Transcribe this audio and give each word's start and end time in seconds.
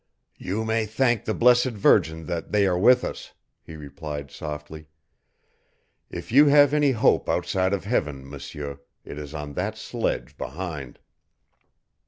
"You 0.39 0.65
may 0.65 0.87
thank 0.87 1.25
the 1.25 1.33
Blessed 1.35 1.73
Virgin 1.77 2.25
that 2.25 2.51
they 2.51 2.65
are 2.65 2.75
with 2.79 3.03
us," 3.03 3.33
he 3.61 3.75
replied 3.75 4.31
softly. 4.31 4.87
"If 6.09 6.31
you 6.31 6.47
have 6.47 6.73
any 6.73 6.89
hope 6.89 7.29
outside 7.29 7.71
of 7.71 7.85
Heaven, 7.85 8.25
M'seur, 8.27 8.79
it 9.05 9.19
is 9.19 9.35
on 9.35 9.53
that 9.53 9.77
sledge 9.77 10.39
behind." 10.39 10.97